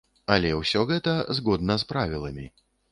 Але 0.35 0.53
ўсё 0.61 0.81
гэта 0.93 1.13
згодна 1.39 1.73
з 1.85 1.91
правіламі. 1.95 2.53